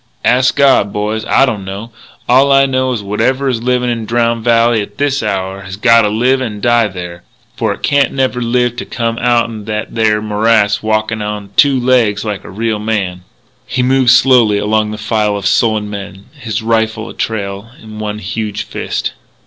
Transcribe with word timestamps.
"Ask 0.25 0.55
God, 0.55 0.91
boys. 0.91 1.23
I 1.25 1.45
don't 1.45 1.63
know. 1.63 1.91
All 2.27 2.51
I 2.51 2.65
know 2.65 2.91
is 2.91 3.01
that 3.01 3.05
whatever 3.05 3.47
is 3.47 3.61
livin' 3.61 3.91
in 3.91 4.07
Drowned 4.07 4.43
Valley 4.43 4.81
at 4.81 4.97
this 4.97 5.21
hour 5.21 5.61
has 5.61 5.75
gotta 5.75 6.09
live 6.09 6.41
and 6.41 6.59
die 6.59 6.87
there. 6.87 7.21
For 7.55 7.71
it 7.71 7.83
can't 7.83 8.11
never 8.11 8.41
live 8.41 8.75
to 8.77 8.85
come 8.87 9.19
outen 9.19 9.65
that 9.65 9.93
there 9.93 10.19
morass 10.19 10.81
walkin' 10.81 11.21
onto 11.21 11.53
two 11.53 11.79
legs 11.79 12.25
like 12.25 12.43
a 12.43 12.49
real 12.49 12.79
man." 12.79 13.25
He 13.67 13.83
moved 13.83 14.09
slowly 14.09 14.57
along 14.57 14.89
the 14.89 14.97
file 14.97 15.37
of 15.37 15.45
sullen 15.45 15.87
men, 15.87 16.25
his 16.33 16.63
rifle 16.63 17.07
a 17.07 17.13
trail 17.13 17.69
in 17.79 17.99
one 17.99 18.17
huge 18.17 18.63
fist. 18.63 19.13